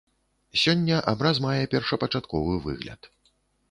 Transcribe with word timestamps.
Сёння 0.61 1.03
абраз 1.13 1.43
мае 1.47 1.63
першапачатковы 1.77 2.61
выгляд. 2.69 3.01